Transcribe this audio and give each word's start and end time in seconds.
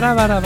Para, 0.00 0.40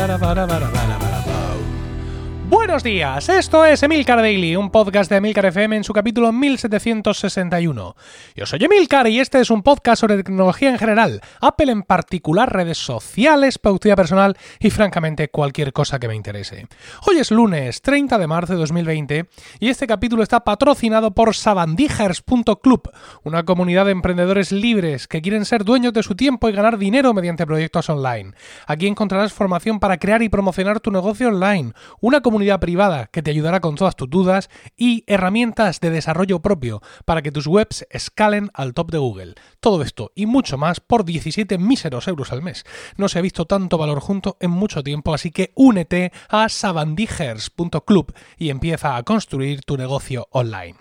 Buenos 2.65 2.85
días, 2.85 3.29
esto 3.29 3.65
es 3.65 3.83
Emilcar 3.83 4.19
Daily, 4.19 4.55
un 4.55 4.71
podcast 4.71 5.11
de 5.11 5.17
Emilcar 5.17 5.47
FM 5.47 5.79
en 5.79 5.83
su 5.83 5.93
capítulo 5.93 6.31
1761. 6.31 7.97
Yo 8.37 8.47
soy 8.47 8.65
Emilcar 8.65 9.09
y 9.09 9.19
este 9.19 9.41
es 9.41 9.51
un 9.51 9.65
podcast 9.65 10.01
sobre 10.01 10.23
tecnología 10.23 10.71
en 10.71 10.79
general, 10.79 11.21
Apple 11.41 11.73
en 11.73 11.83
particular, 11.83 12.53
redes 12.53 12.79
sociales, 12.79 13.59
productividad 13.59 13.97
personal 13.97 14.39
y 14.61 14.71
francamente 14.71 15.29
cualquier 15.29 15.73
cosa 15.73 15.99
que 15.99 16.07
me 16.07 16.15
interese. 16.15 16.69
Hoy 17.05 17.19
es 17.19 17.33
lunes 17.33 17.83
30 17.83 18.17
de 18.17 18.27
marzo 18.29 18.53
de 18.53 18.61
2020 18.61 19.29
y 19.59 19.69
este 19.69 19.89
capítulo 19.89 20.23
está 20.23 20.45
patrocinado 20.45 21.11
por 21.11 21.35
sabandijers.club, 21.35 22.93
una 23.25 23.43
comunidad 23.43 23.87
de 23.87 23.93
emprendedores 23.93 24.53
libres 24.53 25.09
que 25.09 25.21
quieren 25.21 25.47
ser 25.47 25.65
dueños 25.65 25.93
de 25.93 26.05
su 26.05 26.15
tiempo 26.15 26.49
y 26.49 26.53
ganar 26.53 26.79
dinero 26.79 27.13
mediante 27.13 27.45
proyectos 27.45 27.91
online. 27.91 28.35
Aquí 28.69 28.87
encontrarás 28.87 29.33
formación 29.33 29.81
para 29.81 29.99
crear 29.99 30.23
y 30.23 30.29
promocionar 30.29 30.79
tu 30.79 30.93
negocio 30.93 31.27
online, 31.27 31.73
una 32.01 32.21
comunidad 32.21 32.52
privada 32.61 33.07
que 33.07 33.23
te 33.23 33.31
ayudará 33.31 33.61
con 33.61 33.75
todas 33.75 33.97
tus 33.97 34.09
dudas 34.09 34.51
y 34.77 35.05
herramientas 35.07 35.81
de 35.81 35.91
desarrollo 35.91 36.41
propio 36.41 36.83
para 37.05 37.23
que 37.23 37.33
tus 37.33 37.47
webs 37.47 37.87
escalen 37.91 38.51
al 38.55 38.75
top 38.75 38.91
de 38.91 38.99
Google. 38.99 39.35
Todo 39.61 39.83
esto 39.83 40.13
y 40.15 40.27
mucho 40.27 40.59
más 40.59 40.81
por 40.81 41.05
17 41.05 41.59
míseros 41.59 42.09
euros 42.09 42.33
al 42.33 42.43
mes. 42.43 42.65
No 42.97 43.09
se 43.09 43.19
ha 43.19 43.23
visto 43.23 43.47
tanto 43.47 43.79
valor 43.79 44.01
junto 44.01 44.37
en 44.41 44.51
mucho 44.51 44.83
tiempo, 44.83 45.15
así 45.15 45.31
que 45.31 45.53
únete 45.55 46.13
a 46.29 46.49
sabandijers.club 46.49 48.15
y 48.39 48.51
empieza 48.51 48.97
a 48.97 49.03
construir 49.03 49.63
tu 49.63 49.77
negocio 49.77 50.29
online. 50.31 50.77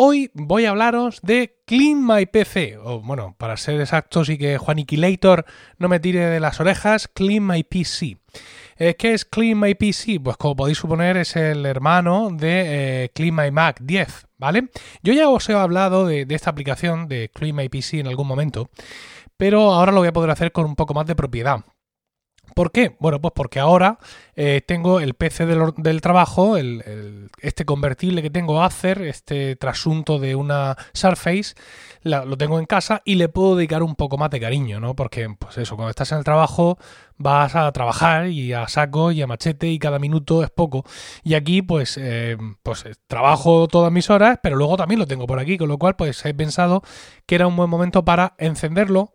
Hoy 0.00 0.30
voy 0.32 0.64
a 0.64 0.70
hablaros 0.70 1.18
de 1.22 1.58
Clean 1.66 2.06
My 2.06 2.24
PC, 2.24 2.78
o 2.78 3.00
bueno, 3.00 3.34
para 3.36 3.56
ser 3.56 3.80
exactos 3.80 4.28
y 4.28 4.38
que 4.38 4.56
Juaniquilator 4.56 5.44
no 5.76 5.88
me 5.88 5.98
tire 5.98 6.26
de 6.26 6.38
las 6.38 6.60
orejas, 6.60 7.08
Clean 7.08 7.44
My 7.44 7.64
PC. 7.64 8.16
Eh, 8.80 8.94
¿Qué 8.94 9.12
es 9.12 9.24
Clean 9.24 9.58
My 9.58 9.74
PC? 9.74 10.20
Pues 10.20 10.36
como 10.36 10.54
podéis 10.54 10.78
suponer 10.78 11.16
es 11.16 11.34
el 11.34 11.66
hermano 11.66 12.28
de 12.30 13.04
eh, 13.04 13.10
Clean 13.12 13.34
My 13.34 13.50
Mac 13.50 13.80
10, 13.82 14.28
¿vale? 14.38 14.68
Yo 15.02 15.12
ya 15.12 15.28
os 15.28 15.48
he 15.48 15.52
hablado 15.52 16.06
de, 16.06 16.24
esta 16.30 16.50
aplicación 16.50 17.08
de 17.08 17.28
Clean 17.34 17.56
PC 17.68 17.98
en 17.98 18.06
algún 18.06 18.28
momento, 18.28 18.70
pero 19.36 19.72
ahora 19.72 19.90
lo 19.90 19.98
voy 19.98 20.08
a 20.08 20.12
poder 20.12 20.30
hacer 20.30 20.52
con 20.52 20.64
un 20.64 20.76
poco 20.76 20.94
más 20.94 21.06
de 21.06 21.16
propiedad. 21.16 21.64
¿Por 22.54 22.72
qué? 22.72 22.96
Bueno, 22.98 23.20
pues 23.20 23.32
porque 23.34 23.60
ahora 23.60 23.98
eh, 24.36 24.62
tengo 24.66 25.00
el 25.00 25.14
PC 25.14 25.46
del, 25.46 26.00
trabajo, 26.00 26.56
el, 26.56 27.30
este 27.40 27.64
convertible 27.64 28.22
que 28.22 28.30
tengo 28.30 28.62
Acer, 28.62 29.02
este 29.02 29.56
trasunto 29.56 30.18
de 30.18 30.34
una 30.34 30.76
Surface, 30.92 31.54
lo 32.02 32.36
tengo 32.36 32.58
en 32.58 32.66
casa 32.66 33.02
y 33.04 33.16
le 33.16 33.28
puedo 33.28 33.56
dedicar 33.56 33.82
un 33.82 33.94
poco 33.94 34.16
más 34.16 34.30
de 34.30 34.40
cariño, 34.40 34.80
¿no? 34.80 34.94
Porque, 34.94 35.28
pues 35.38 35.58
eso, 35.58 35.76
cuando 35.76 35.90
estás 35.90 36.12
en 36.12 36.18
el 36.18 36.24
trabajo 36.24 36.78
vas 37.16 37.56
a 37.56 37.70
trabajar 37.72 38.28
y 38.28 38.52
a 38.52 38.68
saco 38.68 39.10
y 39.10 39.20
a 39.22 39.26
machete 39.26 39.68
y 39.68 39.78
cada 39.78 39.98
minuto 39.98 40.42
es 40.42 40.50
poco. 40.50 40.84
Y 41.24 41.34
aquí, 41.34 41.62
pues, 41.62 41.98
eh, 42.00 42.36
pues 42.62 42.84
trabajo 43.06 43.68
todas 43.68 43.92
mis 43.92 44.08
horas, 44.08 44.38
pero 44.42 44.56
luego 44.56 44.76
también 44.76 45.00
lo 45.00 45.06
tengo 45.06 45.26
por 45.26 45.38
aquí, 45.38 45.58
con 45.58 45.68
lo 45.68 45.78
cual, 45.78 45.96
pues 45.96 46.24
he 46.24 46.34
pensado 46.34 46.82
que 47.26 47.34
era 47.34 47.46
un 47.46 47.56
buen 47.56 47.68
momento 47.68 48.04
para 48.04 48.34
encenderlo 48.38 49.12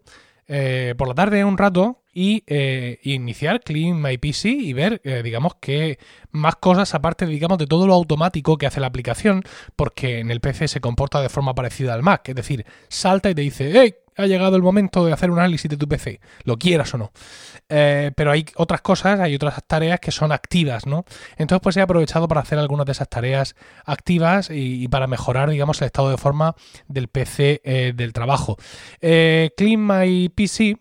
eh, 0.47 0.93
por 0.97 1.07
la 1.07 1.13
tarde 1.13 1.45
un 1.45 1.57
rato 1.57 2.03
y 2.13 2.43
eh, 2.47 2.99
iniciar 3.03 3.61
Clean 3.61 3.99
My 3.99 4.17
PC 4.17 4.49
y 4.49 4.73
ver, 4.73 5.01
eh, 5.03 5.21
digamos, 5.23 5.55
que 5.55 5.97
más 6.31 6.55
cosas 6.57 6.93
aparte, 6.93 7.25
digamos, 7.25 7.57
de 7.57 7.67
todo 7.67 7.87
lo 7.87 7.93
automático 7.93 8.57
que 8.57 8.67
hace 8.67 8.79
la 8.79 8.87
aplicación, 8.87 9.43
porque 9.75 10.19
en 10.19 10.29
el 10.29 10.39
PC 10.39 10.67
se 10.67 10.81
comporta 10.81 11.21
de 11.21 11.29
forma 11.29 11.55
parecida 11.55 11.93
al 11.93 12.03
Mac, 12.03 12.29
es 12.29 12.35
decir, 12.35 12.65
salta 12.87 13.29
y 13.29 13.35
te 13.35 13.41
dice, 13.41 13.71
¡hey! 13.73 13.95
Ha 14.17 14.25
llegado 14.25 14.55
el 14.55 14.61
momento 14.61 15.05
de 15.05 15.13
hacer 15.13 15.31
un 15.31 15.39
análisis 15.39 15.69
de 15.69 15.77
tu 15.77 15.87
PC, 15.87 16.19
lo 16.43 16.57
quieras 16.57 16.93
o 16.93 16.97
no. 16.97 17.11
Eh, 17.69 18.11
pero 18.15 18.31
hay 18.31 18.45
otras 18.55 18.81
cosas, 18.81 19.19
hay 19.19 19.35
otras 19.35 19.63
tareas 19.65 19.99
que 19.99 20.11
son 20.11 20.31
activas, 20.31 20.85
¿no? 20.85 21.05
Entonces, 21.37 21.61
pues 21.61 21.77
he 21.77 21.81
aprovechado 21.81 22.27
para 22.27 22.41
hacer 22.41 22.59
algunas 22.59 22.85
de 22.85 22.91
esas 22.91 23.09
tareas 23.09 23.55
activas 23.85 24.49
y, 24.51 24.87
para 24.87 25.07
mejorar, 25.07 25.49
digamos, 25.49 25.81
el 25.81 25.87
estado 25.87 26.09
de 26.09 26.17
forma 26.17 26.55
del 26.87 27.07
PC 27.07 27.61
eh, 27.63 27.93
del 27.95 28.13
trabajo. 28.13 28.57
Eh, 29.01 29.51
Clean 29.57 29.79
My 29.85 30.29
PC 30.29 30.77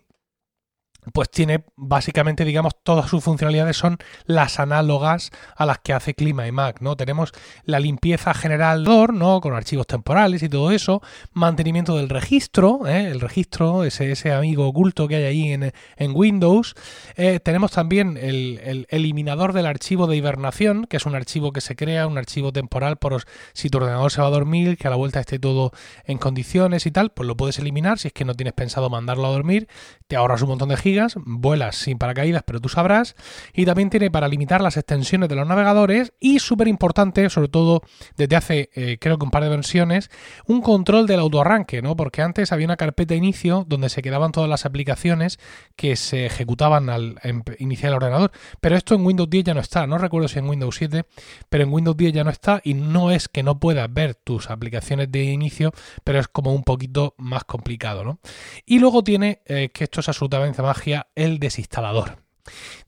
pues 1.13 1.31
tiene 1.31 1.65
básicamente, 1.77 2.45
digamos, 2.45 2.75
todas 2.83 3.11
sus 3.11 3.25
funcionalidades 3.25 3.77
son 3.77 3.99
las 4.25 4.61
análogas 4.61 5.31
a 5.57 5.67
las 5.67 5.79
que 5.81 5.93
hace 5.93 6.15
Clima 6.15 6.47
y 6.47 6.53
Mac, 6.53 6.81
¿no? 6.81 6.97
Tenemos 6.97 7.33
la 7.65 7.81
limpieza 7.81 8.35
general, 8.35 8.85
¿no? 8.85 9.41
Con 9.41 9.55
archivos 9.55 9.87
temporales 9.87 10.43
y 10.43 10.49
todo 10.49 10.71
eso, 10.71 11.03
mantenimiento 11.33 11.97
del 11.97 12.09
registro, 12.09 12.87
¿eh? 12.87 13.11
el 13.11 13.21
registro, 13.21 13.85
ese, 13.85 14.13
ese, 14.13 14.33
amigo 14.33 14.67
oculto 14.67 15.09
que 15.09 15.17
hay 15.17 15.25
ahí 15.25 15.53
en, 15.53 15.73
en 15.97 16.13
Windows. 16.15 16.75
Eh, 17.17 17.41
tenemos 17.41 17.73
también 17.73 18.17
el, 18.17 18.61
el, 18.63 18.87
eliminador 18.91 19.53
del 19.53 19.67
archivo 19.67 20.07
de 20.07 20.17
hibernación, 20.17 20.87
que 20.87 20.99
es 20.99 21.07
un 21.07 21.17
archivo 21.17 21.53
que 21.53 21.61
se 21.61 21.75
crea, 21.75 22.07
un 22.07 22.19
archivo 22.19 22.53
temporal 22.53 22.97
por 22.97 23.25
si 23.53 23.69
tu 23.69 23.79
ordenador 23.79 24.13
se 24.13 24.21
va 24.21 24.29
a 24.29 24.31
dormir, 24.31 24.77
que 24.77 24.87
a 24.87 24.91
la 24.91 24.97
vuelta 24.97 25.21
esté 25.21 25.39
todo 25.39 25.73
en 26.05 26.19
condiciones 26.19 26.87
y 26.87 26.93
tal, 26.93 27.11
pues 27.11 27.27
lo 27.27 27.37
puedes 27.37 27.59
eliminar 27.59 27.99
si 27.99 28.09
es 28.09 28.15
que 28.15 28.25
no 28.25 28.35
tienes 28.35 28.55
pensado 28.55 28.89
mandarlo 28.89 29.27
a 29.27 29.31
dormir, 29.31 29.69
te 30.07 30.17
ahorras 30.17 30.43
un 30.43 30.51
montón 30.51 30.69
de 30.69 30.77
vuelas 31.17 31.77
sin 31.77 31.99
paracaídas, 31.99 32.43
pero 32.45 32.61
tú 32.61 32.69
sabrás. 32.69 33.15
Y 33.55 33.65
también 33.65 33.91
tiene 33.91 34.11
para 34.11 34.29
limitar 34.29 34.61
las 34.61 34.77
extensiones 34.77 35.29
de 35.29 35.37
los 35.37 35.47
navegadores 35.47 36.13
y, 36.21 36.39
súper 36.39 36.69
importante, 36.69 37.29
sobre 37.31 37.49
todo 37.49 37.83
desde 38.17 38.37
hace 38.37 38.71
eh, 38.75 38.99
creo 39.01 39.19
que 39.19 39.25
un 39.25 39.31
par 39.31 39.43
de 39.43 39.49
versiones, 39.49 40.11
un 40.47 40.63
control 40.63 41.07
del 41.07 41.21
autoarranque, 41.21 41.83
¿no? 41.83 41.97
Porque 41.97 42.23
antes 42.23 42.53
había 42.53 42.67
una 42.67 42.77
carpeta 42.77 43.15
inicio 43.15 43.65
donde 43.69 43.89
se 43.89 44.03
quedaban 44.03 44.33
todas 44.33 44.49
las 44.49 44.67
aplicaciones 44.67 45.39
que 45.77 45.97
se 45.97 46.27
ejecutaban 46.27 46.89
al 46.89 47.21
iniciar 47.59 47.91
el 47.91 47.97
ordenador. 47.97 48.33
Pero 48.61 48.77
esto 48.77 48.95
en 48.95 49.05
Windows 49.05 49.31
10 49.31 49.45
ya 49.45 49.55
no 49.55 49.61
está. 49.61 49.87
No 49.87 49.99
recuerdo 49.99 50.29
si 50.29 50.39
en 50.39 50.49
Windows 50.49 50.77
7, 50.77 51.05
pero 51.49 51.65
en 51.65 51.73
Windows 51.73 51.97
10 51.97 52.13
ya 52.13 52.25
no 52.25 52.31
está 52.31 52.61
y 52.65 52.75
no 52.75 53.11
es 53.11 53.29
que 53.29 53.43
no 53.43 53.59
puedas 53.59 53.93
ver 53.93 54.15
tus 54.15 54.51
aplicaciones 54.51 55.11
de 55.11 55.25
inicio, 55.25 55.73
pero 56.05 56.19
es 56.19 56.29
como 56.29 56.53
un 56.53 56.65
poquito 56.65 57.15
más 57.19 57.45
complicado, 57.45 58.05
¿no? 58.05 58.19
Y 58.67 58.79
luego 58.79 59.03
tiene, 59.05 59.43
eh, 59.47 59.71
que 59.73 59.85
esto 59.85 60.01
es 60.01 60.09
absolutamente 60.09 60.63
magia, 60.63 60.82
el 61.15 61.39
desinstalador. 61.39 62.23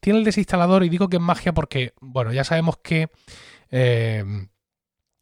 Tiene 0.01 0.19
el 0.19 0.25
desinstalador 0.25 0.85
y 0.85 0.89
digo 0.89 1.09
que 1.09 1.17
es 1.17 1.23
magia 1.23 1.55
porque, 1.55 1.95
bueno, 2.01 2.33
ya 2.33 2.45
sabemos 2.45 2.79
que 2.83 3.09
eh, 3.71 4.25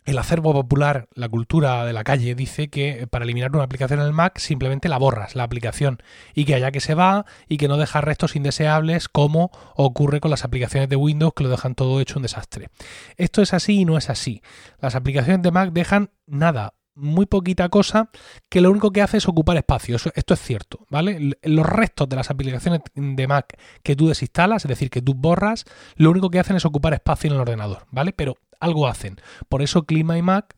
el 0.05 0.19
acervo 0.19 0.53
popular, 0.53 1.09
la 1.15 1.29
cultura 1.29 1.85
de 1.85 1.93
la 1.93 2.03
calle, 2.03 2.35
dice 2.35 2.69
que 2.69 3.07
para 3.09 3.25
eliminar 3.25 3.53
una 3.53 3.65
aplicación 3.65 4.01
en 4.01 4.07
el 4.07 4.13
Mac 4.13 4.39
simplemente 4.39 4.89
la 4.89 4.99
borras, 4.99 5.37
la 5.37 5.45
aplicación, 5.45 6.03
y 6.35 6.45
que 6.45 6.55
allá 6.55 6.73
que 6.73 6.81
se 6.81 6.95
va 6.95 7.25
y 7.49 7.57
que 7.57 7.69
no 7.69 7.77
deja 7.77 8.01
restos 8.01 8.35
indeseables 8.35 9.09
como 9.09 9.51
ocurre 9.77 10.21
con 10.21 10.31
las 10.31 10.45
aplicaciones 10.45 10.89
de 10.89 10.97
Windows 10.97 11.35
que 11.37 11.45
lo 11.45 11.51
dejan 11.51 11.75
todo 11.75 12.01
hecho 12.01 12.19
un 12.19 12.23
desastre. 12.23 12.69
Esto 13.17 13.43
es 13.43 13.55
así 13.55 13.81
y 13.81 13.85
no 13.85 13.97
es 13.97 14.11
así. 14.11 14.43
Las 14.81 14.97
aplicaciones 14.97 15.43
de 15.43 15.53
Mac 15.53 15.71
dejan 15.73 16.11
nada, 16.27 16.75
muy 16.95 17.27
poquita 17.27 17.69
cosa 17.69 18.11
que 18.49 18.61
lo 18.61 18.71
único 18.71 18.91
que 18.91 19.03
hace 19.03 19.19
es 19.19 19.29
ocupar 19.29 19.57
espacio. 19.57 19.97
esto 19.97 20.35
es 20.35 20.41
cierto, 20.41 20.87
¿vale? 20.91 21.37
Los 21.43 21.67
restos 21.67 22.09
de 22.09 22.17
las 22.17 22.31
aplicaciones 22.31 22.81
de 22.95 23.27
Mac 23.27 23.59
que 23.83 23.97
tú 23.97 24.09
desinstalas, 24.09 24.65
es 24.65 24.69
decir, 24.69 24.91
que 24.91 25.03
tú 25.03 25.15
borras, 25.15 25.65
lo 25.97 26.11
único 26.11 26.31
que 26.31 26.39
hacen 26.39 26.57
es 26.57 26.65
ocupar 26.65 26.95
espacio 26.95 27.29
en 27.29 27.35
el 27.35 27.41
ordenador, 27.41 27.87
¿vale? 27.91 28.13
Pero 28.13 28.37
algo 28.61 28.87
hacen. 28.87 29.17
Por 29.49 29.63
eso 29.63 29.85
Clima 29.85 30.17
y 30.17 30.23
Mac, 30.23 30.55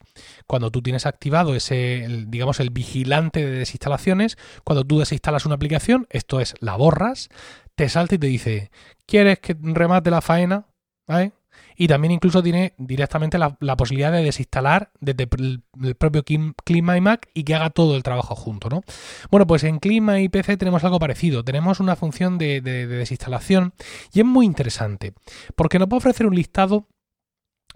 cuando 0.46 0.70
tú 0.70 0.82
tienes 0.82 1.06
activado 1.06 1.54
ese, 1.54 2.06
digamos, 2.28 2.60
el 2.60 2.70
vigilante 2.70 3.44
de 3.44 3.58
desinstalaciones, 3.58 4.36
cuando 4.62 4.84
tú 4.84 4.98
desinstalas 4.98 5.46
una 5.46 5.54
aplicación, 5.54 6.06
esto 6.10 6.40
es, 6.40 6.54
la 6.60 6.76
borras, 6.76 7.30
te 7.74 7.88
salta 7.88 8.14
y 8.14 8.18
te 8.18 8.26
dice, 8.26 8.70
¿quieres 9.06 9.40
que 9.40 9.56
remate 9.58 10.10
la 10.10 10.20
faena? 10.20 10.66
¿Vale? 11.06 11.32
Y 11.76 11.88
también 11.88 12.12
incluso 12.12 12.42
tiene 12.42 12.74
directamente 12.78 13.38
la, 13.38 13.76
posibilidad 13.76 14.12
de 14.12 14.22
desinstalar 14.22 14.90
desde 15.00 15.28
el, 15.38 15.62
propio 15.96 16.24
Clima 16.64 16.96
y 16.96 17.00
Mac 17.00 17.28
y 17.34 17.44
que 17.44 17.54
haga 17.54 17.70
todo 17.70 17.96
el 17.96 18.02
trabajo 18.02 18.34
junto, 18.34 18.68
¿no? 18.68 18.82
Bueno, 19.30 19.46
pues 19.46 19.64
en 19.64 19.78
Clima 19.78 20.20
y 20.20 20.28
PC 20.28 20.56
tenemos 20.56 20.84
algo 20.84 20.98
parecido. 20.98 21.44
Tenemos 21.44 21.80
una 21.80 21.96
función 21.96 22.38
de, 22.38 22.60
de, 22.60 22.86
de 22.86 22.96
desinstalación 22.96 23.74
y 24.12 24.20
es 24.20 24.26
muy 24.26 24.46
interesante 24.46 25.14
porque 25.56 25.78
nos 25.78 25.88
va 25.88 25.94
a 25.94 25.98
ofrecer 25.98 26.26
un 26.26 26.34
listado 26.34 26.88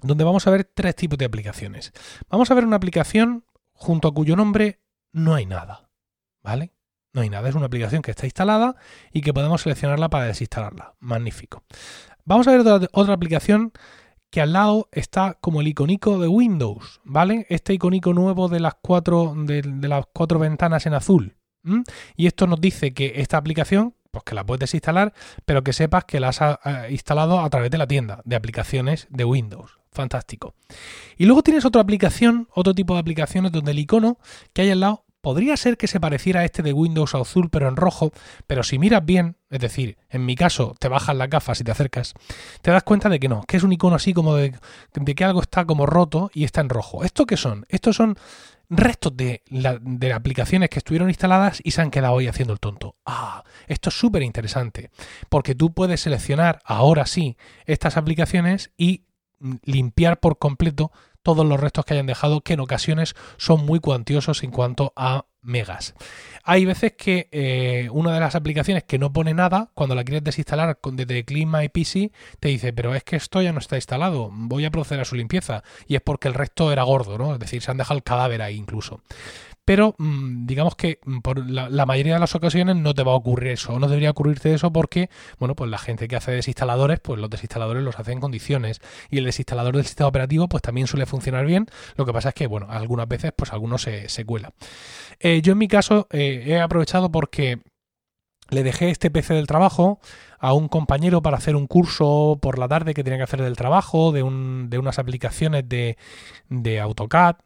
donde 0.03 0.25
vamos 0.25 0.47
a 0.47 0.51
ver 0.51 0.65
tres 0.65 0.95
tipos 0.95 1.19
de 1.19 1.25
aplicaciones. 1.25 1.93
Vamos 2.29 2.51
a 2.51 2.55
ver 2.55 2.65
una 2.65 2.77
aplicación 2.77 3.45
junto 3.73 4.09
a 4.09 4.15
cuyo 4.15 4.37
nombre 4.37 4.81
no 5.13 5.35
hay 5.35 5.47
nada, 5.47 5.91
¿vale? 6.43 6.73
No 7.13 7.23
hay 7.23 7.31
nada, 7.31 7.49
es 7.49 7.55
una 7.55 7.67
aplicación 7.67 8.03
que 8.03 8.11
está 8.11 8.27
instalada 8.27 8.77
y 9.13 9.23
que 9.23 9.33
podemos 9.33 9.63
seleccionarla 9.63 10.09
para 10.09 10.27
desinstalarla. 10.27 10.95
Magnífico. 11.01 11.65
Vamos 12.29 12.47
a 12.47 12.51
ver 12.51 12.61
otra, 12.61 13.15
aplicación 13.15 13.73
que 14.29 14.43
al 14.43 14.53
lado 14.53 14.91
está 14.93 15.39
como 15.41 15.63
el 15.63 15.69
iconico 15.69 16.19
de 16.19 16.29
Windows, 16.29 17.01
¿vale? 17.03 17.47
Este 17.49 17.73
iconico 17.73 18.13
nuevo 18.13 18.51
de 18.51 18.61
las 18.61 18.75
cuatro, 18.83 19.33
de, 19.35 19.63
las 19.89 20.05
cuatro 20.13 20.39
ventanas 20.39 20.85
en 20.85 20.93
azul. 20.93 21.37
Y 22.17 22.27
esto 22.27 22.47
nos 22.47 22.61
dice 22.61 22.93
que 22.93 23.15
esta 23.23 23.39
aplicación, 23.39 23.95
pues 24.11 24.25
que 24.25 24.35
la 24.35 24.45
puedes 24.45 24.61
desinstalar, 24.61 25.15
pero 25.47 25.65
que 25.65 25.73
sepas 25.73 26.05
que 26.05 26.21
la 26.21 26.29
has 26.29 26.43
a, 26.43 26.61
a, 26.63 26.91
instalado 26.91 27.41
a 27.41 27.49
través 27.49 27.71
de 27.71 27.79
la 27.79 27.87
tienda 27.87 28.21
de 28.27 28.37
aplicaciones 28.37 29.07
de 29.09 29.25
Windows. 29.25 29.79
Fantástico. 29.91 30.55
Y 31.17 31.25
luego 31.25 31.43
tienes 31.43 31.65
otra 31.65 31.81
aplicación, 31.81 32.47
otro 32.53 32.75
tipo 32.75 32.93
de 32.93 33.01
aplicaciones 33.01 33.53
donde 33.53 33.71
el 33.71 33.79
icono 33.79 34.19
que 34.53 34.61
hay 34.61 34.71
al 34.71 34.81
lado 34.81 35.07
podría 35.21 35.57
ser 35.57 35.77
que 35.77 35.87
se 35.87 36.01
pareciera 36.01 36.41
a 36.41 36.45
este 36.45 36.63
de 36.63 36.73
Windows 36.73 37.15
Azul, 37.15 37.51
pero 37.51 37.69
en 37.69 37.77
rojo, 37.77 38.13
pero 38.47 38.63
si 38.63 38.79
miras 38.79 39.05
bien, 39.05 39.37
es 39.51 39.61
decir, 39.61 39.99
en 40.09 40.25
mi 40.25 40.37
caso, 40.37 40.75
te 40.79 40.89
bajas 40.89 41.17
las 41.17 41.31
gafas 41.31 41.61
y 41.61 41.65
te 41.65 41.71
acercas, 41.71 42.15
te 42.63 42.71
das 42.71 42.83
cuenta 42.83 43.09
de 43.09 43.19
que 43.21 43.29
no, 43.29 43.43
que 43.43 43.57
es 43.57 43.63
un 43.63 43.73
icono 43.73 43.97
así 43.97 44.13
como 44.13 44.35
de, 44.35 44.55
de 44.95 45.15
que 45.15 45.25
algo 45.25 45.41
está 45.41 45.65
como 45.65 45.87
roto 45.87 46.31
y 46.35 46.45
está 46.45 46.61
en 46.61 46.69
rojo. 46.69 47.05
¿Esto 47.05 47.27
qué 47.27 47.37
son? 47.37 47.65
Estos 47.69 47.97
son 47.97 48.17
restos 48.71 49.17
de, 49.17 49.43
de, 49.49 50.13
aplicaciones 50.13 50.69
que 50.69 50.79
estuvieron 50.79 51.09
instaladas 51.09 51.61
y 51.65 51.71
se 51.71 51.81
han 51.81 51.91
quedado 51.91 52.19
ahí 52.19 52.27
haciendo 52.27 52.53
el 52.53 52.61
tonto. 52.61 52.97
Ah, 53.07 53.43
esto 53.67 53.89
es 53.89 53.99
súper 53.99 54.23
interesante, 54.23 54.91
porque 55.29 55.55
tú 55.55 55.73
puedes 55.73 56.03
seleccionar 56.03 56.61
ahora 56.65 57.07
sí 57.07 57.37
estas 57.65 57.97
aplicaciones 57.97 58.71
y 58.77 59.05
limpiar 59.65 60.21
por 60.21 60.39
completo 60.39 60.93
todos 61.23 61.47
los 61.47 61.61
restos 61.61 61.85
que 61.85 61.95
hayan 61.95 62.07
dejado, 62.07 62.41
que 62.41 62.55
en 62.55 62.61
ocasiones 62.61 63.15
son 63.37 63.65
muy 63.65 63.81
cuantiosos 63.81 64.43
en 64.43 64.51
cuanto 64.51 64.93
a 64.97 65.27
megas. 65.43 65.95
Hay 66.45 66.65
veces 66.65 66.93
que 66.97 67.29
eh, 67.33 67.89
una 67.93 68.13
de 68.13 68.21
las 68.21 68.35
aplicaciones 68.35 68.85
que 68.85 68.99
no 68.99 69.13
pone 69.13 69.35
nada, 69.35 69.71
cuando 69.75 69.95
la 69.95 70.05
quieres 70.05 70.25
desinstalar 70.25 70.79
desde 70.93 71.25
Clean 71.25 71.51
My 71.51 71.69
PC, 71.69 72.13
te 72.41 72.49
dice, 72.49 72.73
pero 72.73 72.95
es 72.95 73.05
que 73.05 73.17
esto 73.17 73.43
ya 73.43 73.53
no 73.53 73.59
está 73.59 73.77
instalado, 73.77 74.31
voy 74.33 74.65
a 74.65 74.71
proceder 74.71 75.03
a 75.03 75.05
su 75.05 75.17
limpieza. 75.17 75.63
Y 75.87 75.97
es 75.97 76.03
porque 76.03 76.29
el 76.29 76.35
resto 76.35 76.73
era 76.73 76.83
gordo, 76.83 77.19
¿no? 77.19 77.35
Es 77.35 77.41
decir, 77.41 77.63
se 77.63 77.71
han 77.71 77.79
dejado 77.79 77.99
el 77.99 78.05
cadáver 78.05 78.43
ahí 78.43 78.57
incluso 78.57 79.01
pero 79.69 79.95
mm, 79.99 80.47
digamos 80.47 80.77
que 80.77 80.99
mm, 81.05 81.19
por 81.19 81.47
la, 81.47 81.85
mayoría 81.85 82.15
de 82.15 82.21
las 82.21 82.35
ocasiones 82.35 82.75
no 82.77 82.95
te 82.95 83.03
va 83.03 83.13
a 83.13 83.17
ocurrir 83.17 83.49
eso, 83.49 83.79
no 83.79 83.87
debería 83.87 84.13
ocurrirte 84.13 84.55
eso 84.55 84.73
porque, 84.73 85.11
bueno, 85.39 85.55
pues 85.55 85.71
la 85.71 85.77
gente 85.77 86.09
que 86.09 86.17
hace 86.17 86.31
desinstaladores, 86.31 87.01
pues 87.01 87.21
los 87.21 87.29
desinstaladores 87.29 87.83
los 87.83 87.99
hace 87.99 88.13
en 88.13 88.21
condiciones 88.21 88.81
y 89.11 89.19
el 89.19 89.27
desinstalador 89.27 89.77
del 89.77 89.85
sistema 89.85 90.09
operativo 90.09 90.49
pues 90.49 90.63
también 90.63 90.87
suele 90.87 91.05
funcionar 91.05 91.45
bien, 91.45 91.67
lo 91.97 92.07
que 92.07 92.15
pasa 92.15 92.31
es 92.31 92.35
que, 92.35 92.47
bueno, 92.47 92.69
algunas 92.71 93.07
veces 93.09 93.33
pues 93.37 93.53
algunos 93.53 93.83
se, 93.83 94.09
se 94.09 94.25
cuela. 94.25 94.55
Eh, 95.21 95.43
yo 95.43 95.53
en 95.53 95.59
mi 95.59 95.69
caso 95.69 96.09
eh, 96.13 96.45
he 96.47 96.59
aprovechado 96.59 97.13
porque 97.13 97.61
le 98.49 98.63
dejé 98.63 98.89
este 98.89 99.11
PC 99.11 99.35
del 99.35 99.47
trabajo 99.47 100.01
a 100.39 100.55
un 100.55 100.69
compañero 100.69 101.21
para 101.21 101.37
hacer 101.37 101.57
un 101.57 101.67
curso 101.67 102.39
por 102.41 102.59
la 102.59 102.69
tarde 102.69 102.95
que 102.95 103.05
tenía 103.05 103.19
que 103.19 103.25
hacer 103.25 103.43
del 103.43 103.59
trabajo, 103.59 104.13
de, 104.13 104.23
un, 104.23 104.71
de 104.71 104.79
unas 104.79 104.99
aplicaciones 104.99 105.69
de, 105.69 105.99
de 106.49 106.81
AutoCAD. 106.81 107.37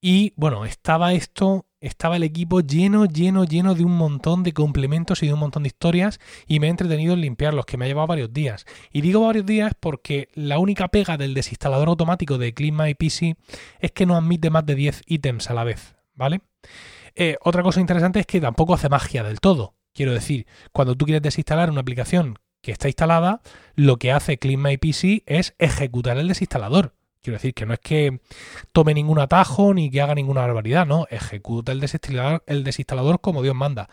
Y 0.00 0.32
bueno, 0.36 0.64
estaba 0.64 1.12
esto, 1.12 1.66
estaba 1.80 2.16
el 2.16 2.22
equipo 2.22 2.60
lleno, 2.60 3.06
lleno, 3.06 3.44
lleno 3.44 3.74
de 3.74 3.84
un 3.84 3.96
montón 3.96 4.44
de 4.44 4.52
complementos 4.52 5.22
y 5.22 5.26
de 5.26 5.32
un 5.32 5.40
montón 5.40 5.64
de 5.64 5.68
historias 5.68 6.20
y 6.46 6.60
me 6.60 6.68
he 6.68 6.70
entretenido 6.70 7.14
en 7.14 7.20
limpiarlos, 7.20 7.66
que 7.66 7.76
me 7.76 7.84
ha 7.84 7.88
llevado 7.88 8.06
varios 8.06 8.32
días. 8.32 8.64
Y 8.92 9.00
digo 9.00 9.26
varios 9.26 9.44
días 9.44 9.72
porque 9.78 10.28
la 10.34 10.58
única 10.58 10.86
pega 10.88 11.16
del 11.16 11.34
desinstalador 11.34 11.88
automático 11.88 12.38
de 12.38 12.54
Clean 12.54 12.78
es 13.80 13.92
que 13.92 14.06
no 14.06 14.16
admite 14.16 14.50
más 14.50 14.64
de 14.66 14.76
10 14.76 15.02
ítems 15.06 15.50
a 15.50 15.54
la 15.54 15.64
vez, 15.64 15.96
¿vale? 16.14 16.42
Eh, 17.16 17.36
otra 17.42 17.64
cosa 17.64 17.80
interesante 17.80 18.20
es 18.20 18.26
que 18.26 18.40
tampoco 18.40 18.74
hace 18.74 18.88
magia 18.88 19.24
del 19.24 19.40
todo. 19.40 19.74
Quiero 19.92 20.12
decir, 20.12 20.46
cuando 20.72 20.94
tú 20.94 21.06
quieres 21.06 21.22
desinstalar 21.22 21.70
una 21.70 21.80
aplicación 21.80 22.38
que 22.62 22.70
está 22.70 22.86
instalada, 22.86 23.40
lo 23.74 23.96
que 23.96 24.12
hace 24.12 24.38
Clean 24.38 24.62
My 24.62 24.76
PC 24.76 25.24
es 25.26 25.56
ejecutar 25.58 26.18
el 26.18 26.28
desinstalador. 26.28 26.94
Quiero 27.22 27.36
decir 27.36 27.52
que 27.52 27.66
no 27.66 27.74
es 27.74 27.80
que 27.80 28.20
tome 28.72 28.94
ningún 28.94 29.18
atajo 29.18 29.74
ni 29.74 29.90
que 29.90 30.00
haga 30.00 30.14
ninguna 30.14 30.42
barbaridad, 30.42 30.86
no, 30.86 31.06
ejecuta 31.10 31.72
el 31.72 31.80
desinstalador, 31.80 32.44
el 32.46 32.64
desinstalador 32.64 33.20
como 33.20 33.42
Dios 33.42 33.54
manda 33.54 33.88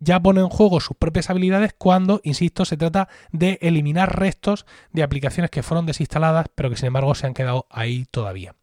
ya 0.00 0.20
pone 0.20 0.40
en 0.40 0.48
juego 0.48 0.80
sus 0.80 0.96
propias 0.96 1.30
habilidades 1.30 1.74
cuando, 1.76 2.20
insisto, 2.22 2.64
se 2.64 2.76
trata 2.76 3.08
de 3.32 3.58
eliminar 3.62 4.18
restos 4.18 4.66
de 4.92 5.02
aplicaciones 5.02 5.50
que 5.50 5.62
fueron 5.62 5.86
desinstaladas, 5.86 6.46
pero 6.54 6.70
que 6.70 6.76
sin 6.76 6.86
embargo 6.86 7.14
se 7.14 7.26
han 7.26 7.34
quedado 7.34 7.66
ahí 7.70 8.06
todavía. 8.10 8.54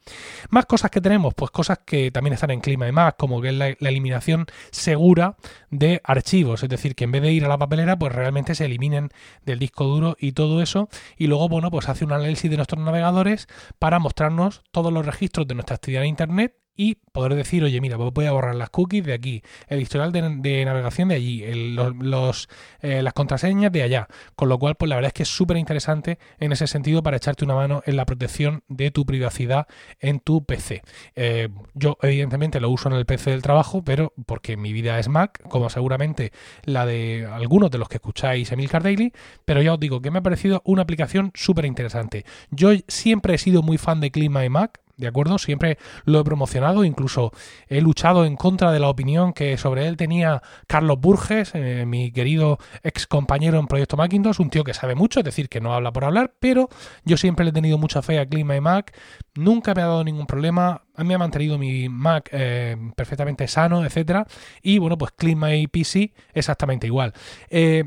Más 0.50 0.66
cosas 0.66 0.92
que 0.92 1.02
tenemos, 1.02 1.34
pues 1.34 1.52
cosas 1.52 1.80
que 1.86 2.12
también 2.12 2.34
están 2.34 2.52
en 2.52 2.62
clima 2.62 2.88
y 2.88 2.92
más, 2.92 3.16
como 3.16 3.42
que 3.42 3.50
es 3.50 3.54
la, 3.54 3.70
eliminación 3.70 4.46
segura 4.72 5.38
de 5.70 6.02
archivos, 6.04 6.64
es 6.64 6.70
decir, 6.70 6.96
que 6.96 7.06
en 7.06 7.12
vez 7.12 7.22
de 7.22 7.32
ir 7.32 7.46
a 7.46 7.48
la 7.48 7.58
papelera, 7.58 7.98
pues 7.98 8.14
realmente 8.14 8.56
se 8.56 8.66
eliminen 8.66 9.10
del 9.46 9.60
disco 9.60 9.86
duro 9.86 10.16
y 10.20 10.34
todo 10.34 10.62
eso, 10.62 10.90
y 11.18 11.28
luego, 11.28 11.50
bueno, 11.50 11.72
pues 11.72 11.90
hace 11.90 12.06
un 12.06 12.14
análisis 12.14 12.50
de 12.50 12.58
nuestros 12.58 12.84
navegadores 12.84 13.48
para 13.80 14.00
mostrarnos 14.00 14.64
todos 14.72 14.92
los 14.92 15.06
registros 15.06 15.48
de 15.48 15.56
nuestra 15.56 15.76
actividad 15.76 16.04
en 16.04 16.10
Internet 16.10 16.65
y 16.76 16.96
poder 17.12 17.36
decir, 17.36 17.64
oye, 17.64 17.80
mira, 17.82 17.98
voy 17.98 18.26
a 18.26 18.32
borrar 18.32 18.56
las 18.56 18.70
cookies 18.70 19.06
de 19.06 19.14
aquí, 19.14 19.42
el 19.68 19.82
historial 19.82 20.12
de, 20.12 20.66
navegación 20.66 21.10
de 21.10 21.16
allí, 21.16 21.44
eh, 21.44 23.02
las 23.02 23.14
contraseñas 23.14 23.72
de 23.72 23.84
allá. 23.84 24.08
Con 24.36 24.50
lo 24.50 24.60
cual, 24.60 24.76
pues 24.76 24.90
la 24.90 24.96
verdad 24.96 25.08
es 25.08 25.14
que 25.14 25.24
es 25.24 25.30
súper 25.30 25.58
interesante 25.58 26.20
en 26.40 26.52
ese 26.52 26.68
sentido 26.68 27.04
para 27.04 27.18
echarte 27.18 27.46
una 27.46 27.56
mano 27.56 27.82
en 27.86 27.96
la 27.96 28.06
protección 28.06 28.64
de 28.68 28.92
tu 28.92 29.06
privacidad 29.06 29.68
en 30.00 30.20
tu 30.20 30.46
PC. 30.46 30.84
Eh, 31.16 31.50
yo, 31.74 31.98
evidentemente, 32.02 32.60
lo 32.60 32.70
uso 32.70 32.90
en 32.90 32.96
el 32.96 33.06
PC 33.06 33.32
del 33.32 33.42
trabajo, 33.42 33.84
pero 33.84 34.14
porque 34.26 34.58
mi 34.58 34.74
vida 34.74 35.00
es 35.00 35.08
Mac, 35.08 35.42
como 35.48 35.70
seguramente 35.70 36.32
la 36.64 36.86
de 36.86 37.28
algunos 37.32 37.72
de 37.72 37.78
los 37.78 37.88
que 37.88 37.96
escucháis 37.96 38.52
Emilcar 38.52 38.84
Daily, 38.84 39.14
pero 39.46 39.62
ya 39.62 39.74
os 39.74 39.80
digo 39.80 40.02
que 40.02 40.12
me 40.12 40.20
ha 40.20 40.24
parecido 40.24 40.62
una 40.66 40.82
aplicación 40.82 41.32
súper 41.34 41.66
interesante. 41.66 42.26
Yo 42.52 42.72
siempre 42.88 43.36
he 43.36 43.38
sido 43.38 43.62
muy 43.62 43.78
fan 43.78 44.02
de 44.02 44.12
Clima 44.12 44.44
y 44.46 44.50
Mac, 44.50 44.82
¿de 44.98 45.08
acuerdo? 45.08 45.38
Siempre 45.38 45.78
lo 46.06 46.20
he 46.20 46.24
promocionado, 46.24 46.84
incluso 46.84 47.32
he 47.68 47.82
luchado 47.82 48.26
en 48.26 48.36
contra 48.36 48.72
de 48.72 48.80
la 48.80 48.90
opinión 48.90 49.34
que 49.34 49.58
sobre 49.58 49.88
él 49.88 49.98
tenía 49.98 50.42
Carlos 50.68 51.00
Burges, 51.00 51.52
eh, 51.54 51.86
mi 51.86 52.12
querido 52.12 52.58
ex 52.84 53.08
compañero 53.08 53.60
en 53.60 53.68
Proyecto 53.68 53.98
Macintosh, 53.98 54.40
un 54.40 54.50
tío 54.50 54.64
que 54.64 54.74
sabe 54.74 54.96
mucho, 54.96 55.20
es 55.20 55.26
decir, 55.26 55.50
que 55.50 55.62
no 55.62 55.74
habla 55.74 55.92
por 55.92 56.06
hablar, 56.06 56.34
pero 56.40 56.70
yo 57.04 57.18
siempre 57.18 57.46
le 57.46 57.50
he 57.50 57.54
tenido 57.54 57.78
mucha 57.78 58.02
fe 58.02 58.20
a 58.20 58.26
Clima 58.26 58.56
y 58.56 58.62
Mac, 58.62 58.98
nunca 59.36 59.74
me 59.74 59.82
ha 59.82 59.88
dado 59.88 60.04
ningún 60.04 60.28
problema, 60.28 60.84
me 60.98 61.14
ha 61.14 61.18
mantenido 61.18 61.58
mi 61.58 61.90
Mac 61.90 62.30
eh, 62.32 62.78
perfectamente 62.96 63.48
sano, 63.48 63.86
etcétera, 63.86 64.26
y 64.62 64.78
bueno, 64.78 64.98
pues 64.98 65.12
Clima 65.12 65.56
y 65.56 65.68
PC 65.68 66.14
exactamente 66.34 66.88
igual. 66.88 67.14
Eh, 67.50 67.86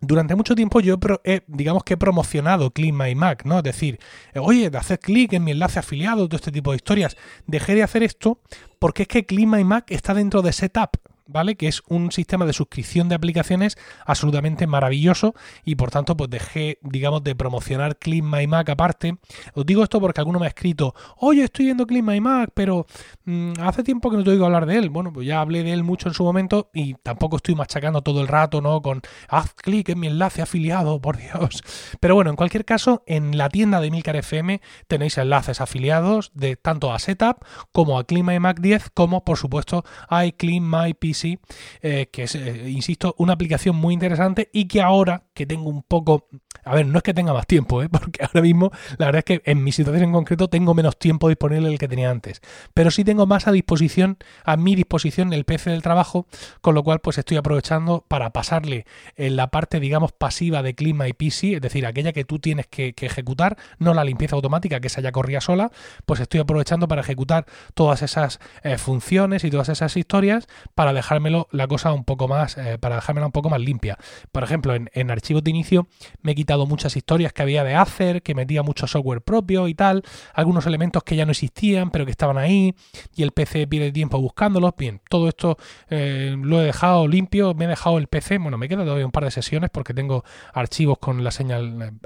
durante 0.00 0.34
mucho 0.34 0.54
tiempo 0.54 0.80
yo 0.80 0.98
he, 1.24 1.42
digamos 1.46 1.84
que 1.84 1.94
he 1.94 1.96
promocionado 1.96 2.70
Clean 2.70 2.96
My 2.96 3.14
Mac, 3.14 3.44
¿no? 3.44 3.58
Es 3.58 3.64
decir, 3.64 3.98
oye, 4.34 4.70
de 4.70 4.78
hacer 4.78 4.98
clic 4.98 5.32
en 5.32 5.44
mi 5.44 5.50
enlace 5.50 5.78
afiliado, 5.78 6.28
todo 6.28 6.36
este 6.36 6.52
tipo 6.52 6.70
de 6.70 6.76
historias. 6.76 7.16
Dejé 7.46 7.74
de 7.74 7.82
hacer 7.82 8.02
esto 8.02 8.40
porque 8.78 9.02
es 9.02 9.08
que 9.08 9.26
Clean 9.26 9.50
My 9.50 9.64
Mac 9.64 9.90
está 9.90 10.14
dentro 10.14 10.42
de 10.42 10.52
Setup. 10.52 10.96
¿Vale? 11.28 11.56
Que 11.56 11.68
es 11.68 11.82
un 11.86 12.10
sistema 12.10 12.46
de 12.46 12.52
suscripción 12.52 13.08
de 13.08 13.14
aplicaciones 13.14 13.76
absolutamente 14.04 14.66
maravilloso 14.66 15.34
y 15.64 15.76
por 15.76 15.90
tanto 15.90 16.16
pues 16.16 16.30
dejé, 16.30 16.78
digamos, 16.82 17.22
de 17.22 17.36
promocionar 17.36 17.98
Clean 17.98 18.28
My 18.28 18.46
Mac 18.46 18.70
aparte. 18.70 19.18
Os 19.54 19.64
digo 19.64 19.84
esto 19.84 20.00
porque 20.00 20.20
alguno 20.20 20.40
me 20.40 20.46
ha 20.46 20.48
escrito, 20.48 20.94
oye, 21.18 21.44
estoy 21.44 21.66
viendo 21.66 21.86
Clean 21.86 22.04
My 22.04 22.20
Mac, 22.20 22.50
pero 22.54 22.86
mm, 23.24 23.52
hace 23.60 23.84
tiempo 23.84 24.10
que 24.10 24.16
no 24.16 24.24
te 24.24 24.30
oigo 24.30 24.46
hablar 24.46 24.66
de 24.66 24.76
él. 24.76 24.90
Bueno, 24.90 25.12
pues 25.12 25.26
ya 25.26 25.40
hablé 25.40 25.62
de 25.62 25.72
él 25.72 25.84
mucho 25.84 26.08
en 26.08 26.14
su 26.14 26.24
momento 26.24 26.70
y 26.72 26.94
tampoco 26.94 27.36
estoy 27.36 27.54
machacando 27.54 28.02
todo 28.02 28.22
el 28.22 28.28
rato, 28.28 28.60
¿no? 28.60 28.80
Con 28.80 29.02
haz 29.28 29.54
clic 29.54 29.90
en 29.90 30.00
mi 30.00 30.06
enlace 30.06 30.42
afiliado, 30.42 31.00
por 31.00 31.18
Dios. 31.18 31.62
Pero 32.00 32.14
bueno, 32.14 32.30
en 32.30 32.36
cualquier 32.36 32.64
caso, 32.64 33.02
en 33.06 33.36
la 33.36 33.50
tienda 33.50 33.80
de 33.80 33.90
Milcar 33.90 34.16
FM 34.16 34.62
tenéis 34.86 35.18
enlaces 35.18 35.60
afiliados 35.60 36.32
de 36.34 36.56
tanto 36.56 36.92
a 36.92 36.98
Setup 36.98 37.44
como 37.72 37.98
a 37.98 38.04
Clean 38.04 38.24
My 38.24 38.38
Mac 38.40 38.60
10, 38.60 38.90
como 38.94 39.24
por 39.24 39.36
supuesto 39.36 39.84
a 40.08 40.24
Clean 40.36 40.68
My 40.68 40.94
PC 40.94 41.17
eh, 41.24 42.08
que 42.12 42.24
es, 42.24 42.34
eh, 42.34 42.70
insisto, 42.70 43.14
una 43.18 43.32
aplicación 43.32 43.76
muy 43.76 43.94
interesante 43.94 44.50
y 44.52 44.66
que 44.66 44.80
ahora 44.82 45.27
que 45.38 45.46
tengo 45.46 45.70
un 45.70 45.84
poco, 45.84 46.26
a 46.64 46.74
ver, 46.74 46.84
no 46.84 46.98
es 46.98 47.04
que 47.04 47.14
tenga 47.14 47.32
más 47.32 47.46
tiempo, 47.46 47.80
¿eh? 47.80 47.88
porque 47.92 48.24
ahora 48.24 48.42
mismo 48.42 48.72
la 48.98 49.06
verdad 49.06 49.20
es 49.20 49.24
que 49.24 49.42
en 49.48 49.62
mi 49.62 49.70
situación 49.70 50.02
en 50.02 50.12
concreto 50.12 50.48
tengo 50.48 50.74
menos 50.74 50.98
tiempo 50.98 51.28
disponible 51.28 51.68
del 51.68 51.78
que 51.78 51.86
tenía 51.86 52.10
antes, 52.10 52.40
pero 52.74 52.90
sí 52.90 53.04
tengo 53.04 53.24
más 53.24 53.46
a 53.46 53.52
disposición, 53.52 54.18
a 54.44 54.56
mi 54.56 54.74
disposición 54.74 55.32
el 55.32 55.44
PC 55.44 55.70
del 55.70 55.82
trabajo, 55.82 56.26
con 56.60 56.74
lo 56.74 56.82
cual 56.82 56.98
pues 56.98 57.18
estoy 57.18 57.36
aprovechando 57.36 58.04
para 58.08 58.30
pasarle 58.30 58.84
en 59.14 59.36
la 59.36 59.46
parte, 59.46 59.78
digamos, 59.78 60.10
pasiva 60.10 60.64
de 60.64 60.74
clima 60.74 61.06
y 61.06 61.12
PC, 61.12 61.54
es 61.54 61.60
decir, 61.60 61.86
aquella 61.86 62.12
que 62.12 62.24
tú 62.24 62.40
tienes 62.40 62.66
que, 62.66 62.94
ejecutar, 62.98 63.56
no 63.78 63.94
la 63.94 64.02
limpieza 64.02 64.34
automática 64.34 64.80
que 64.80 64.88
esa 64.88 65.00
ya 65.00 65.12
corría 65.12 65.40
sola, 65.40 65.70
pues 66.04 66.18
estoy 66.18 66.40
aprovechando 66.40 66.88
para 66.88 67.02
ejecutar 67.02 67.46
todas 67.74 68.02
esas 68.02 68.40
funciones 68.76 69.44
y 69.44 69.50
todas 69.50 69.68
esas 69.68 69.96
historias 69.96 70.48
para 70.74 70.92
dejármelo 70.92 71.46
la 71.52 71.68
cosa 71.68 71.92
un 71.92 72.02
poco 72.02 72.26
más, 72.26 72.58
eh, 72.58 72.76
para 72.78 72.96
dejármela 72.96 73.26
un 73.26 73.32
poco 73.32 73.50
más 73.50 73.60
limpia. 73.60 73.98
Por 74.32 74.42
ejemplo, 74.42 74.74
en, 74.74 74.90
en, 74.94 75.12
archivos 75.12 75.27
de 75.28 75.50
inicio 75.50 75.86
me 76.22 76.32
he 76.32 76.34
quitado 76.34 76.66
muchas 76.66 76.96
historias 76.96 77.32
que 77.32 77.42
había 77.42 77.64
de 77.64 77.74
Acer, 77.74 78.22
que 78.22 78.34
metía 78.34 78.62
mucho 78.62 78.86
software 78.86 79.22
propio 79.22 79.68
y 79.68 79.74
tal, 79.74 80.02
algunos 80.34 80.66
elementos 80.66 81.02
que 81.04 81.16
ya 81.16 81.24
no 81.24 81.32
existían, 81.32 81.90
pero 81.90 82.04
que 82.04 82.10
estaban 82.10 82.38
ahí, 82.38 82.74
y 83.14 83.22
el 83.22 83.32
PC 83.32 83.66
pierde 83.66 83.92
tiempo 83.92 84.18
buscándolos. 84.20 84.74
Bien, 84.76 85.00
todo 85.08 85.28
esto 85.28 85.56
eh, 85.90 86.36
lo 86.38 86.60
he 86.60 86.64
dejado 86.64 87.06
limpio, 87.06 87.54
me 87.54 87.66
he 87.66 87.68
dejado 87.68 87.98
el 87.98 88.06
PC, 88.06 88.38
bueno, 88.38 88.58
me 88.58 88.68
queda 88.68 88.84
todavía 88.84 89.06
un 89.06 89.12
par 89.12 89.24
de 89.24 89.30
sesiones 89.30 89.70
porque 89.70 89.94
tengo 89.94 90.24
archivos 90.52 90.98
con 90.98 91.22
la 91.24 91.30
señal, 91.30 91.98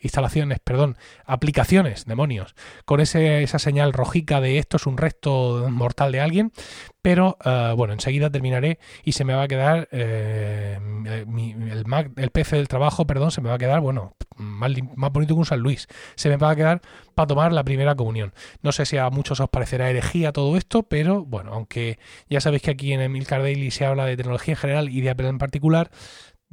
instalaciones, 0.00 0.58
perdón, 0.60 0.96
aplicaciones, 1.24 2.04
demonios, 2.06 2.54
con 2.84 3.00
ese, 3.00 3.42
esa 3.42 3.58
señal 3.58 3.92
rojica 3.92 4.40
de 4.40 4.58
esto 4.58 4.76
es 4.76 4.86
un 4.86 4.96
resto 4.96 5.66
mortal 5.70 6.12
de 6.12 6.20
alguien, 6.20 6.52
pero 7.06 7.38
eh, 7.44 7.72
bueno, 7.76 7.92
enseguida 7.92 8.30
terminaré 8.30 8.80
y 9.04 9.12
se 9.12 9.24
me 9.24 9.32
va 9.32 9.44
a 9.44 9.46
quedar 9.46 9.88
eh, 9.92 10.76
el, 11.06 11.84
Mac, 11.86 12.10
PC 12.32 12.56
del 12.56 12.66
trabajo, 12.66 13.06
perdón, 13.06 13.30
se 13.30 13.40
me 13.40 13.48
va 13.48 13.54
a 13.54 13.58
quedar, 13.58 13.80
bueno, 13.80 14.16
más, 14.34 14.72
más 14.96 15.12
bonito 15.12 15.34
que 15.34 15.38
un 15.38 15.46
San 15.46 15.60
Luis. 15.60 15.86
Se 16.16 16.28
me 16.28 16.36
va 16.36 16.50
a 16.50 16.56
quedar 16.56 16.82
para 17.14 17.28
tomar 17.28 17.52
la 17.52 17.62
primera 17.62 17.94
comunión. 17.94 18.34
No 18.60 18.72
sé 18.72 18.86
si 18.86 18.96
a 18.96 19.08
muchos 19.10 19.38
os 19.38 19.48
parecerá 19.48 19.88
herejía 19.88 20.32
todo 20.32 20.56
esto, 20.56 20.82
pero 20.82 21.24
bueno, 21.24 21.52
aunque 21.52 22.00
ya 22.28 22.40
sabéis 22.40 22.62
que 22.62 22.72
aquí 22.72 22.92
en 22.92 23.00
Emilcar 23.00 23.40
Daily 23.40 23.70
se 23.70 23.86
habla 23.86 24.04
de 24.04 24.16
tecnología 24.16 24.54
en 24.54 24.58
general 24.58 24.88
y 24.88 25.00
de 25.00 25.10
Apple 25.10 25.28
en 25.28 25.38
particular, 25.38 25.92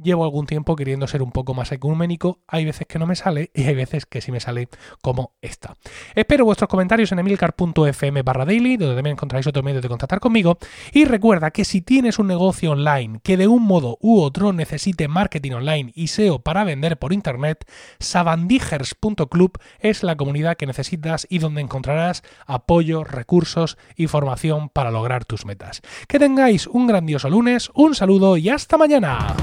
Llevo 0.02 0.24
algún 0.24 0.46
tiempo 0.46 0.74
queriendo 0.74 1.06
ser 1.06 1.22
un 1.22 1.30
poco 1.30 1.54
más 1.54 1.70
ecuménico, 1.70 2.40
hay 2.48 2.64
veces 2.64 2.84
que 2.88 2.98
no 2.98 3.06
me 3.06 3.14
sale 3.14 3.52
y 3.54 3.62
hay 3.64 3.76
veces 3.76 4.06
que 4.06 4.20
sí 4.20 4.32
me 4.32 4.40
sale 4.40 4.68
como 5.00 5.34
esta. 5.40 5.76
Espero 6.16 6.44
vuestros 6.44 6.68
comentarios 6.68 7.12
en 7.12 7.20
emilcar.fm 7.20 8.22
barra 8.22 8.44
daily, 8.44 8.76
donde 8.76 8.96
también 8.96 9.14
encontráis 9.14 9.46
otro 9.46 9.62
medio 9.62 9.80
de 9.80 9.88
contactar 9.88 10.18
conmigo. 10.18 10.58
Y 10.92 11.04
recuerda 11.04 11.52
que 11.52 11.64
si 11.64 11.80
tienes 11.80 12.18
un 12.18 12.26
negocio 12.26 12.72
online 12.72 13.20
que 13.22 13.36
de 13.36 13.46
un 13.46 13.62
modo 13.62 13.96
u 14.00 14.20
otro 14.20 14.52
necesite 14.52 15.06
marketing 15.06 15.52
online 15.52 15.92
y 15.94 16.08
SEO 16.08 16.40
para 16.40 16.64
vender 16.64 16.98
por 16.98 17.12
internet, 17.12 17.64
sabandijers.club 18.00 19.58
es 19.78 20.02
la 20.02 20.16
comunidad 20.16 20.56
que 20.56 20.66
necesitas 20.66 21.24
y 21.30 21.38
donde 21.38 21.60
encontrarás 21.60 22.24
apoyo, 22.46 23.04
recursos 23.04 23.78
y 23.94 24.08
formación 24.08 24.70
para 24.70 24.90
lograr 24.90 25.24
tus 25.24 25.46
metas. 25.46 25.82
Que 26.08 26.18
tengáis 26.18 26.66
un 26.66 26.88
grandioso 26.88 27.30
lunes, 27.30 27.70
un 27.74 27.94
saludo 27.94 28.36
y 28.36 28.48
hasta 28.48 28.76
mañana. 28.76 29.36